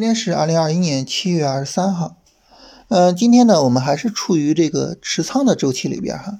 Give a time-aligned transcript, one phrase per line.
[0.00, 2.16] 今天是二零二一年七月二十三号，
[2.88, 6.38] 呃，今天呢，我们还是处于这个持仓的周期里边哈，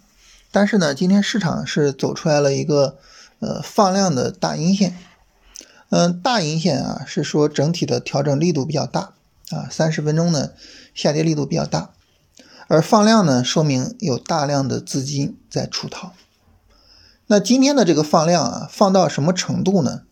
[0.51, 2.97] 但是呢，今天市场是走出来了一个
[3.41, 4.97] 呃放量的大阴线，
[5.91, 9.13] 嗯，大阴线啊是说整体的调整力度比较大。
[9.51, 10.53] 啊，三十分钟呢
[10.95, 11.91] 下跌力度比较大，
[12.67, 16.13] 而放量呢说明有大量的资金在出逃，
[17.27, 20.05] 那今天的这个放量啊放到什么程度呢？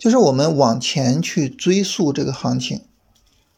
[0.00, 2.86] 就是我们往前去追溯这个行情，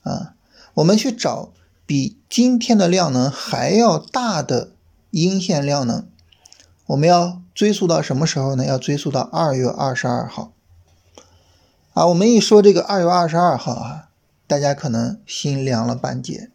[0.03, 0.35] 啊，
[0.75, 1.53] 我们去找
[1.87, 4.73] 比今天的量能还要大的
[5.13, 6.05] 阴线量能，
[6.87, 8.67] 我们要追溯到什么时候呢？
[8.67, 10.53] 要追溯到二月二十二号。
[11.93, 14.09] 啊，我们一说这个二月二十二号啊，
[14.49, 16.51] 大家可能心凉了半截，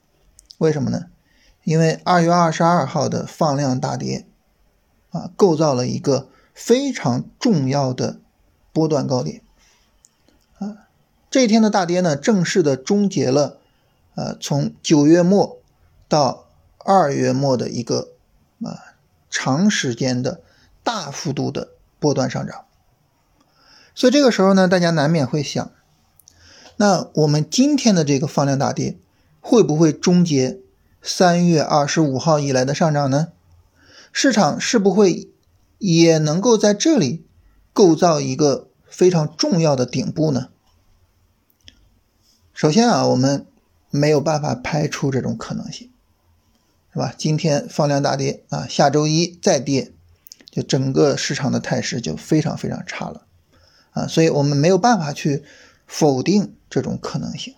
[0.57, 1.05] 为什么呢？
[1.63, 4.25] 因为二月二十二号的放量大跌，
[5.11, 8.19] 啊，构造了一个非常重要的
[8.73, 9.41] 波段高点。
[11.38, 13.59] 这一天的大跌呢，正式的终结了，
[14.16, 15.59] 呃，从九月末
[16.09, 16.47] 到
[16.79, 18.07] 二月末的一个
[18.63, 18.97] 啊
[19.29, 20.41] 长时间的
[20.83, 22.66] 大幅度的波段上涨。
[23.94, 25.71] 所以这个时候呢，大家难免会想，
[26.77, 28.97] 那我们今天的这个放量大跌，
[29.39, 30.57] 会不会终结
[31.03, 33.27] 三月二十五号以来的上涨呢？
[34.11, 35.29] 市场是不会
[35.77, 37.27] 也能够在这里
[37.73, 40.47] 构造一个非常重要的顶部呢？
[42.58, 43.45] 首先啊，我们
[43.91, 45.91] 没有办法排除这种可能性，
[46.91, 47.13] 是吧？
[47.16, 49.91] 今天放量大跌啊，下周一再跌，
[50.50, 53.28] 就整个市场的态势就非常非常差了
[53.91, 55.44] 啊，所以我们没有办法去
[55.85, 57.53] 否定这种可能性。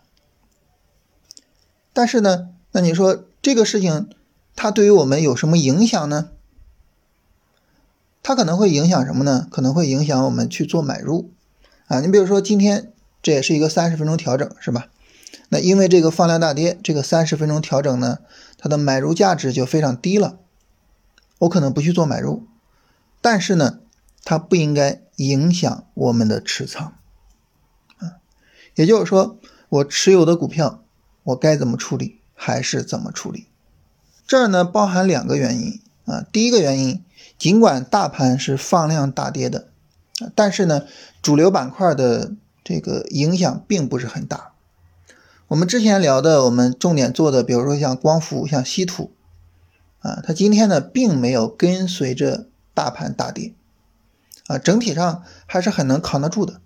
[1.94, 4.09] 但是呢，那你说这个事情
[4.53, 6.31] 它对于我们有什么影响呢？
[8.22, 9.47] 它可能会影响什么呢？
[9.50, 11.31] 可能会影响我们去做买入
[11.88, 12.02] 啊。
[12.02, 12.92] 你比如说今天。
[13.21, 14.87] 这也是一个三十分钟调整，是吧？
[15.49, 18.19] 那因为这个放量大跌，这个三十分钟调整呢，
[18.57, 20.37] 它的买入价值就非常低了。
[21.39, 22.45] 我可能不去做买入，
[23.19, 23.80] 但是呢，
[24.23, 26.95] 它不应该影响我们的持仓。
[27.97, 28.21] 啊，
[28.75, 30.83] 也就是说，我持有的股票，
[31.23, 33.47] 我该怎么处理还是怎么处理。
[34.27, 36.25] 这儿呢，包含两个原因啊。
[36.31, 37.03] 第一个原因，
[37.37, 39.69] 尽管大盘是放量大跌的，
[40.36, 40.83] 但是呢，
[41.21, 42.33] 主流板块的。
[42.69, 44.52] 这个影响并不是很大。
[45.47, 49.11] 我们之前聊的，我们重点做的，比如说像光伏、像稀土，
[50.02, 53.55] 啊，它今天呢并没有跟随着大盘大跌，
[54.45, 56.61] 啊，整体上还是很能扛得住的，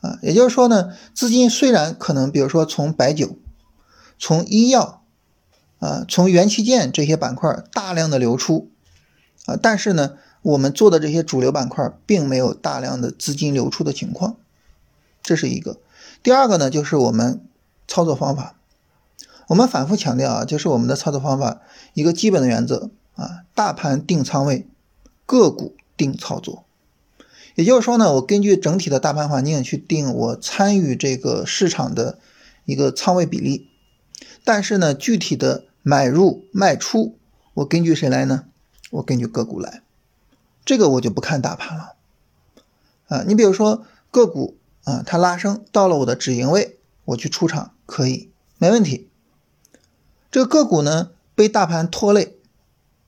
[0.00, 3.38] 啊，也就是说呢，资金虽然可能，比如说从白酒、
[4.18, 5.04] 从医药，
[5.78, 8.68] 啊，从元器件这些板块大量的流出，
[9.46, 14.34] 啊，但是呢，我们做的这些主流板块并没有大量的资金流出的情况。
[15.24, 15.80] 这是一个，
[16.22, 17.40] 第二个呢，就是我们
[17.88, 18.56] 操作方法。
[19.48, 21.62] 我们反复强调啊，就是我们的操作方法
[21.94, 24.68] 一个基本的原则啊，大盘定仓位，
[25.24, 26.64] 个股定操作。
[27.54, 32.18] 也就是说呢，我根据整体的大盘环境去定我参与这个市场的
[32.66, 33.70] 一个仓位比例。
[34.44, 37.16] 但是呢，具体的买入卖出，
[37.54, 38.44] 我根据谁来呢？
[38.90, 39.80] 我根据个股来。
[40.66, 41.94] 这个我就不看大盘了
[43.08, 43.24] 啊。
[43.26, 44.58] 你比如说个股。
[44.84, 49.08] 啊，它拉升到了我的止盈位，我去出场可以，没问题。
[50.30, 52.36] 这个个股呢被大盘拖累，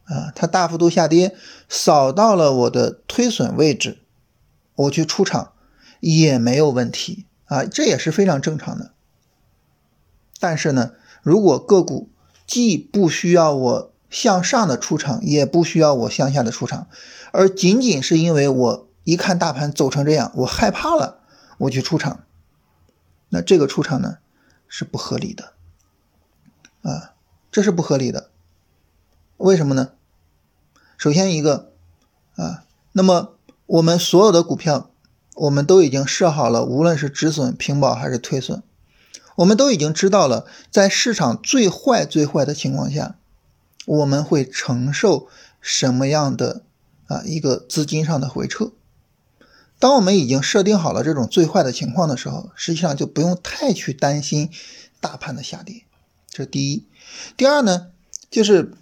[0.05, 1.35] 啊，它大幅度下跌，
[1.69, 3.99] 扫到了我的推损位置，
[4.75, 5.53] 我去出场
[6.01, 8.93] 也没有问题啊，这也是非常正常的。
[10.39, 12.09] 但是呢，如果个股
[12.47, 16.87] 既不需要我向上的出场，也不需要我向下的出场，
[17.33, 21.21] 而仅仅是因为我一看大盘走成这样，我害怕了。
[21.59, 22.25] 我去出场，
[23.31, 24.19] 那这个出场呢
[24.69, 25.53] 是不合理的，
[26.83, 27.15] 啊，
[27.50, 28.31] 这是不合理的。
[29.39, 29.92] 为什么呢？
[30.97, 31.72] 首先一个
[32.36, 33.36] 啊，那么
[33.66, 34.91] 我们所有的股票，
[35.34, 38.63] 我们都已经设好了，无论是止损、平保还是退损，
[39.36, 43.16] 我们都已经知道了，在市场最坏最坏的情况下，
[43.84, 45.28] 我们会承受
[45.60, 46.63] 什么样的
[47.07, 48.72] 啊一个资金上的回撤。
[49.78, 54.51] 当我们已经设定好了这种最坏的情况的时候，实际上就不用太去担心
[55.01, 55.83] 大盘的下跌。
[56.28, 56.84] 这是第一。
[57.37, 57.89] 第二呢，
[58.31, 58.73] 就是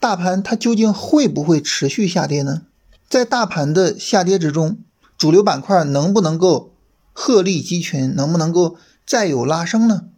[0.00, 2.62] 大盘它究竟会不会持续下跌呢？
[3.08, 4.78] 在大盘的下跌之中，
[5.18, 6.72] 主流板块能不能够
[7.12, 8.76] 鹤立鸡群，能不能够
[9.06, 10.08] 再有拉升呢？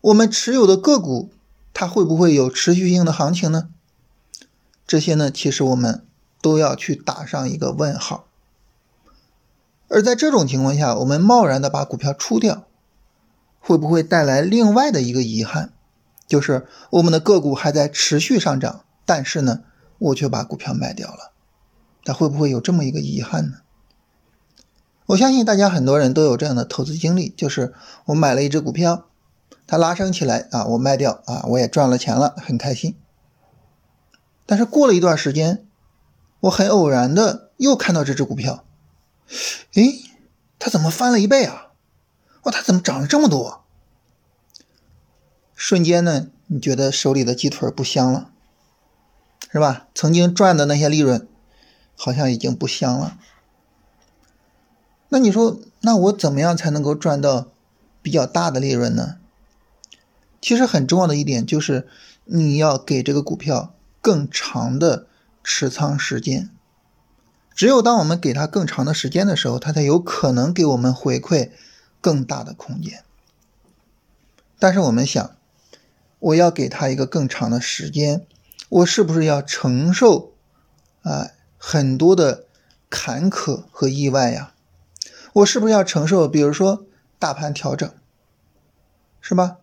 [0.00, 1.30] 我们持有的个股
[1.74, 3.68] 它会不会有持续性的行情呢？
[4.86, 6.04] 这些呢，其实我们
[6.40, 8.26] 都要去打上一个问号。
[9.92, 12.64] 而在这种情况下，我们贸然的把股票出掉，
[13.60, 15.74] 会不会带来另外的一个遗憾，
[16.26, 19.60] 就是我们的个股还在持续上涨，但是呢，
[19.98, 21.32] 我却把股票卖掉了，
[22.04, 23.58] 它会不会有这么一个遗憾呢？
[25.08, 27.74] 我相信大家很多人都有这样的投资经历，就是
[28.06, 29.08] 我买了一只股票，
[29.66, 32.96] 它拉升起来啊，我卖掉啊，我也赚了钱了，很开心。
[34.46, 35.66] 但是过了一段时间，
[36.40, 38.64] 我很偶然的又看到这只股票，
[39.74, 40.04] 诶，
[40.58, 41.68] 它怎么翻了一倍啊？
[42.42, 43.64] 哇，它怎么涨了这么多？
[45.54, 48.30] 瞬间呢，你觉得手里的鸡腿不香了，
[49.50, 49.86] 是吧？
[49.94, 51.28] 曾经赚的那些利润，
[51.96, 53.18] 好像已经不香了。
[55.08, 57.48] 那你说，那我怎么样才能够赚到
[58.02, 59.18] 比较大的利润呢？
[60.40, 61.86] 其实很重要的一点就是，
[62.24, 65.06] 你要给这个股票更长的
[65.44, 66.50] 持仓时间。
[67.54, 71.50] 只有当我们给他更长的时间的时候，他才有可能给我们回馈
[72.00, 73.04] 更大的空间。
[74.58, 75.36] 但是我们想，
[76.18, 78.26] 我要给他一个更长的时间，
[78.68, 80.32] 我是不是要承受
[81.02, 82.46] 啊很多的
[82.88, 84.54] 坎坷和意外呀？
[85.34, 86.84] 我是不是要承受，比如说
[87.18, 87.90] 大盘调整，
[89.20, 89.58] 是吧？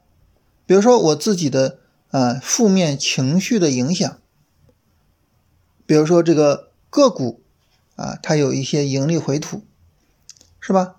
[0.66, 1.80] 比如说我自己的
[2.12, 4.20] 啊负面情绪的影响，
[5.86, 7.42] 比如说这个个股
[8.00, 9.64] 啊，它有一些盈利回吐，
[10.62, 10.96] 是吧？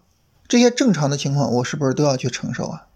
[0.46, 2.88] 这些正常的情况，我是不是都要去承受啊？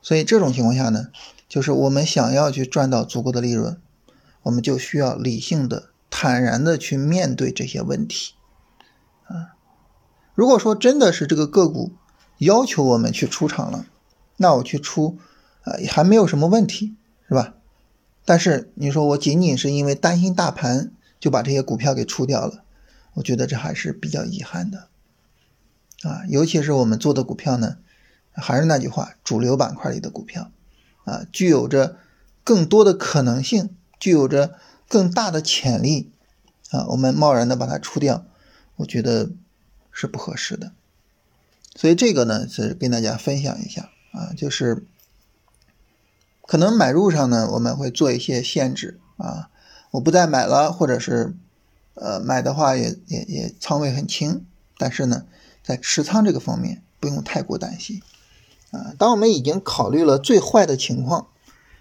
[0.00, 1.08] 所以这种情况下呢，
[1.46, 3.78] 就是我们想要去赚到足够的利润，
[4.44, 8.32] 我们就需要理性的、坦然的去面对这些问题，
[9.26, 9.52] 啊。
[10.34, 11.92] 如果说真的是这个个股
[12.38, 13.84] 要求我们去出场了，
[14.38, 15.18] 那我去出，
[15.64, 16.96] 呃，还没有什么问题，
[17.28, 17.52] 是吧？
[18.24, 22.64] 但是你说我仅仅是因为担心大盘就把这些股票给出掉了，
[23.14, 24.88] 我觉得这还是比较遗憾的，
[26.02, 27.78] 啊，尤其是我们做的股票呢，
[28.32, 30.50] 还是那句话，主流板块里的股票，
[31.04, 31.96] 啊，具有着
[32.44, 36.10] 更多的可能性，具有着更大的潜力，
[36.70, 38.24] 啊，我们贸然的把它出掉，
[38.76, 39.30] 我觉得。
[40.00, 40.70] 是不合适的，
[41.74, 44.86] 所以这个呢是跟大家分享一下啊，就是
[46.46, 49.50] 可能买入上呢我们会做一些限制啊，
[49.90, 51.34] 我不再买了，或者是
[51.94, 54.44] 呃买的话也也也仓位很轻，
[54.76, 55.24] 但是呢
[55.62, 58.02] 在持仓这个方面不用太过担心
[58.70, 58.92] 啊。
[58.98, 61.26] 当我们已经考虑了最坏的情况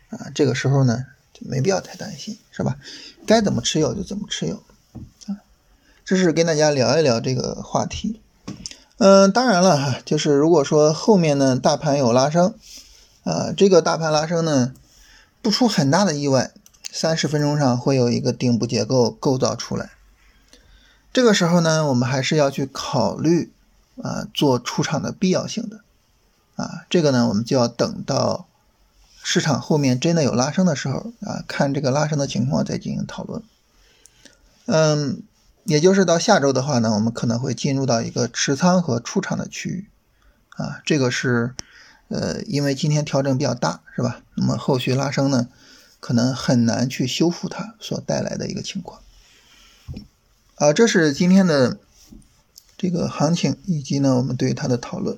[0.10, 2.78] 啊，这个时候呢就没必要太担心，是吧？
[3.26, 4.62] 该怎么持有就怎么持有。
[6.06, 8.22] 这是跟大家聊一聊这个话题，
[8.98, 12.54] 嗯，当然了哈，就是如果说后面呢大盘有拉升，
[13.26, 14.74] 啊，这个大盘拉升呢
[15.42, 16.52] 不出很大的意外，
[17.00, 19.92] 三十分钟上会有一个顶部结构构造出来，
[21.14, 23.52] 这个时候呢，我们还是要去考虑
[24.02, 25.82] 啊做出场的必要性的，
[26.56, 28.48] 啊，这个呢我们就要等到
[29.22, 33.44] 市场后面真的有拉升的时候啊，看这个拉升的情况再进行讨论，
[34.66, 35.22] 嗯。
[35.66, 39.90] 也就是到下周的话呢，我们可能会进入到一个持仓和出场的区域，
[40.52, 41.54] 啊，这个是，
[42.08, 44.22] 呃，因为今天调整比较大，是吧？
[44.36, 45.50] 那么后续拉升呢，
[46.00, 49.02] 可能很难去修复它所带来的一个情况，
[50.56, 51.78] 啊，这是今天的
[52.78, 55.18] 这个行情以及呢我们对它的讨论，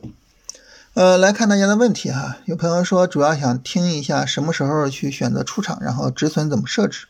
[0.93, 7.07] 呃，来看大家的问题哈，有朋友说主要想听一下什么时候去选择出场，然后止损怎么设置。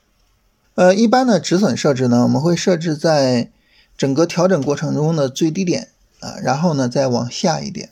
[0.76, 3.52] 呃，一般的止损设置呢，我们会设置在
[3.98, 7.90] 整个调整过程中的最低点啊，然后呢再往下一点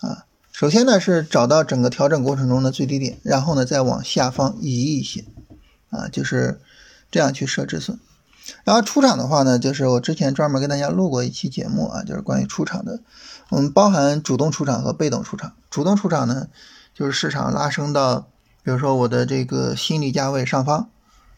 [0.00, 0.26] 啊。
[0.52, 5.24] 首先呢是找到整个调整过程中的最低点，然后呢再往下方移一些
[5.90, 6.60] 啊，就是
[7.10, 7.98] 这样去设止损。
[8.64, 13.00] 然后出场的话呢，就是我之前专门跟大家录过一期节目啊，就是关于出场的，
[13.48, 15.54] 我们包含主动出场和被动出场。
[15.70, 16.48] 主动出场呢，
[16.94, 18.28] 就是市场拉升到，
[18.62, 20.90] 比如说我的这个心理价位上方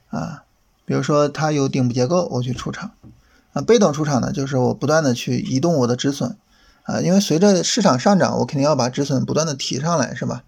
[0.08, 0.42] 啊。
[0.86, 2.90] 比如说它有顶部结构，我去出场，
[3.54, 6.36] 啊，被动出场呢，就是我不断的去移动我的止损，
[6.84, 10.44] 啊，因为随着市场上涨，我肯定要把止损不断的提上来，是吧？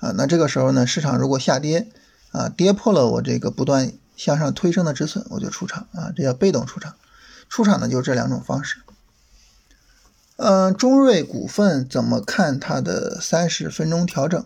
[0.00, 1.88] 啊，那这个时候呢，市场如果下跌，
[2.32, 6.94] 啊，跌破了我这个不断向上推升的止损，我就出场，啊，这叫被动出场。
[7.48, 8.78] 出场呢，就是这两种方式。
[10.36, 14.44] 嗯，中瑞股份怎么看它的三十分钟调整？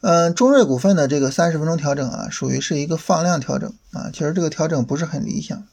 [0.00, 5.66] 嗯，中瑞股份的这个三十分钟调整啊，属于是一个放量调整啊，其实这个调整不是很理想。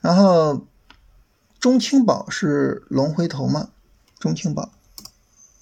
[0.00, 0.66] 然后
[1.60, 3.70] 中青宝是龙回头吗？
[4.20, 4.70] 中青宝，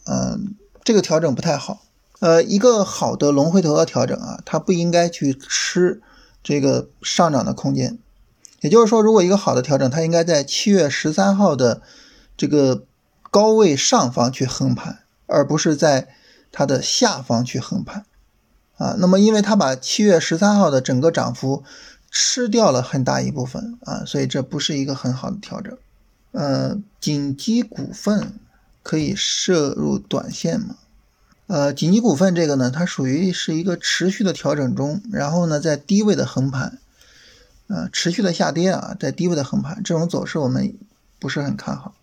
[0.04, 1.82] 嗯，这个调整不太好。
[2.20, 6.00] 呃，一个好的龙回头的调整啊，它不应该去吃
[6.42, 7.98] 这个上涨的空间。
[8.60, 11.82] 也就是说，如果一个好的调整，它应该在七月十三号的
[12.36, 12.84] 这个
[13.30, 16.08] 高位上方去横盘，而不是在
[16.50, 18.06] 它的下方去横盘
[18.76, 18.96] 啊。
[18.98, 21.64] 那么，因为它把七月十三号的整个涨幅
[22.10, 25.76] 吃掉了很大一部分啊，所以这不是一个很好的调整。
[26.36, 28.34] 呃，锦基股份
[28.82, 30.76] 可以摄入短线吗？
[31.46, 36.78] 呃，锦基股份这个呢，它属于是一个持续的调整中，然后呢，在低位的横盘，
[37.68, 40.76] 呃，持续的下跌啊，在低位的横盘，这种走势我们
[41.18, 41.94] 不是很看好。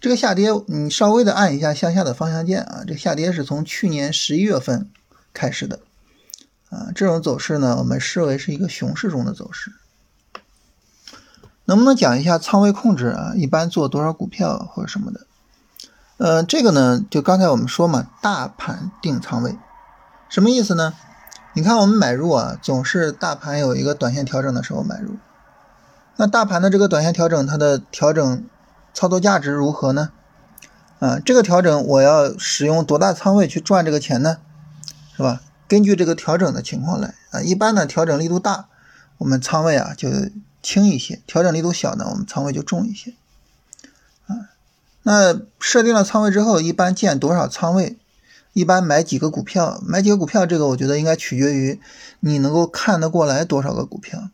[0.00, 4.88] 这个下跌，你稍微的按一下向下的方向键啊，这下跌是从去年十一月份
[5.34, 5.80] 开始的
[6.70, 9.72] 啊，这种走势呢，我们视为是一个熊市中的走势。
[11.64, 13.32] 能不能讲一下仓位控制啊？
[13.34, 15.26] 一般做多少股票或者什么的？
[16.18, 19.56] 呃，这个呢，就刚才我们说嘛，大盘定仓位，
[20.28, 20.94] 什么意思呢？
[21.54, 25.16] 你看我们买入啊，总是大盘有一个短线调整的时候买入，
[26.16, 28.44] 那大盘的这个短线调整，它的调整。
[28.94, 30.10] 操作价值如何呢？
[30.98, 34.36] 啊，这个调整我要使用多大仓位去赚这个钱呢？
[35.16, 35.40] 是吧？
[35.66, 37.40] 根据这个调整的情况来啊。
[37.40, 38.66] 一般呢，调整力度大，
[39.16, 40.10] 我们仓位啊就
[40.62, 43.14] 轻一些；调整力度小呢，我们仓位就重一些。
[44.26, 44.48] 啊，
[45.02, 47.98] 那设定了仓位之后，一般建多少仓位？
[48.52, 49.82] 一般买几个股票？
[49.84, 50.46] 买几个股票？
[50.46, 51.80] 这个我觉得应该取决于
[52.20, 54.28] 你能够看得过来多少个股票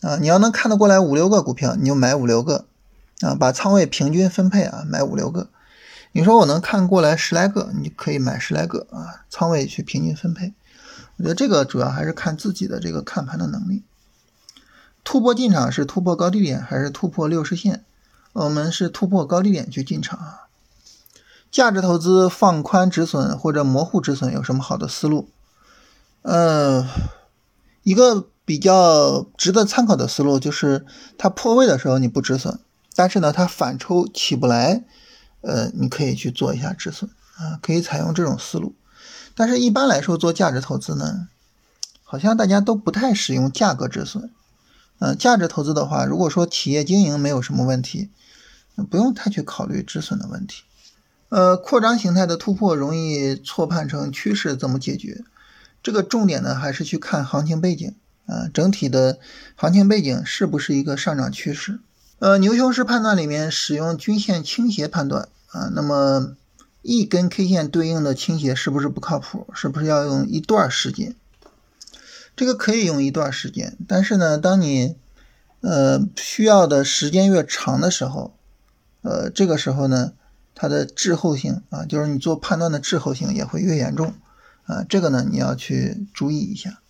[0.00, 0.16] 啊。
[0.16, 2.64] 你要能看得过来五六个股票，你就买五六个。
[3.20, 5.48] 啊，把仓位平均分配啊，买五六个。
[6.10, 10.52] 你说我能看过来十来个，你可以买十来个啊，仓位去平均分配。
[11.18, 13.84] 我觉得这个主要还是看自己的这个看盘的能力。
[15.04, 17.84] 突破进场是突破高低点还是突破六十线？
[18.32, 20.48] 我们是突破高低点去进场啊。
[21.50, 25.28] 价值投资放宽止损或者模糊止损有什么好的思路？
[26.22, 26.88] 呃，
[27.82, 30.86] 一个比较值得参考的思路就是
[31.18, 32.58] 它破位的时候你不止损。
[32.94, 34.84] 但是呢，它反抽起不来，
[35.40, 38.74] 呃，你可以去做一下止损啊，可以采用这种思路。
[39.34, 41.28] 但是，一般来说做价值投资呢，
[42.04, 44.30] 好像大家都不太使用价格止损。
[45.02, 48.08] 呃，价值投资的话，如果说企业经营没有什么问题，
[48.88, 50.62] 不用太去考虑止损的问题。
[51.28, 55.24] 呃，扩张形态的突破容易错判成趋势，怎么解决？
[55.82, 57.92] 这个重点呢，还是去看行情背景
[58.26, 59.18] 啊，整体的
[59.56, 61.80] 行情背景是不是一个上涨趋势？
[62.20, 66.36] 呃，牛熊市判断里面使用均线倾斜判断啊，那么
[66.82, 69.48] 一根 K 线对应的倾斜是不是不靠谱？
[69.52, 71.16] 是不是要用一段时间？
[72.42, 74.96] 这个可以用一段时间，但是呢，当你
[75.60, 78.34] 呃需要的时间越长的时候，
[79.02, 80.14] 呃，这个时候呢，
[80.52, 84.14] 它的滞后性啊，就是你做判断的滞后性也会越严重
[84.64, 86.80] 啊，这个呢你要去注意一下。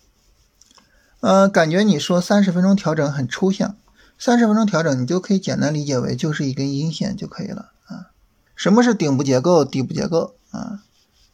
[1.19, 3.77] 呃，感觉你说三十分钟调整很抽象。
[4.17, 8.09] 三十分钟调整，你就可以简单理解为就是一根阴线就可以了啊。
[8.55, 9.63] 什么是顶部结构？
[9.63, 10.81] 底部结构啊，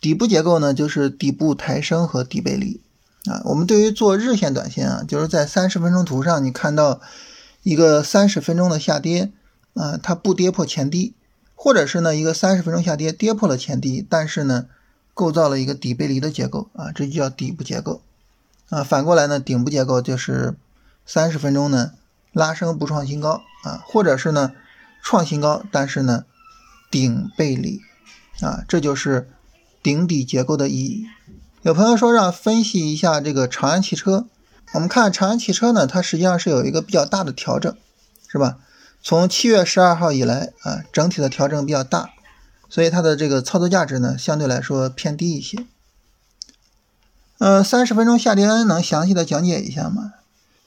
[0.01, 2.81] 底部结构呢就是底部抬升和底背离
[3.25, 3.41] 啊。
[3.45, 7.01] 我们对于做日线短线啊，就是在三十分钟图上你看到
[7.63, 9.31] 一个三十分钟的下跌
[9.73, 11.13] 啊，它不跌破前低，
[11.55, 14.67] 或者是呢一个三十分钟下跌跌破了前低，但是呢
[15.13, 18.01] 构造了一个底背离的结构啊，这就叫底部结构
[18.69, 18.83] 啊。
[18.83, 20.55] 反过来呢，顶部结构就是
[21.05, 21.91] 三十分钟呢。
[22.31, 24.51] 拉升不创新高啊，或者是呢
[25.01, 26.25] 创新高，但是呢
[26.91, 27.81] 顶背离
[28.39, 29.27] 啊，这就是
[29.81, 31.07] 顶底结构的意义。
[31.61, 34.25] 有朋友说让分析一下这个长安汽车，
[34.73, 37.75] 我们看长安汽车呢，它实际上是有一个比较大的调整，
[38.29, 38.59] 是吧？
[39.03, 42.11] 从七月十二号以来啊，整体的调整比较大，
[42.69, 45.65] 所以它的这个操作价值呢相对来说偏低一些。
[47.39, 50.13] 呃，三十分钟下跌能详细的讲解一下吗？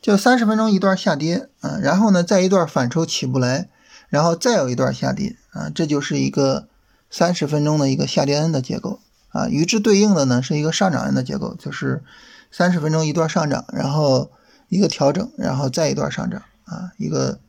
[0.02, 3.70] 就三十分钟一段下跌，啊，然后呢再一段反抽起不来，
[4.10, 6.68] 然后再有一段下跌，啊，这就是一个
[7.10, 9.00] 三十分钟的一个下跌 N 的结构，
[9.32, 12.02] 啊，与之对应的呢是一个上涨 N 的结构，就是
[12.50, 14.30] 三十分钟一段上涨，然后
[14.68, 17.40] 一个调整，然后再一段上涨，啊，一个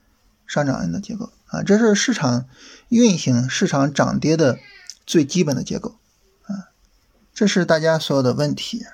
[0.48, 2.46] 上涨 N 的结构，啊，这是市场
[2.90, 4.58] 运行、市场涨跌的
[5.06, 5.96] 最基本的结构，
[6.48, 6.72] 啊，
[7.34, 8.86] 这是大家所有的问题。